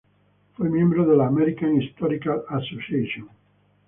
Fue 0.57 0.67
miembro 0.67 1.05
de 1.05 1.15
la 1.15 1.27
American 1.27 1.79
Historical 1.79 2.41
Association. 2.49 3.29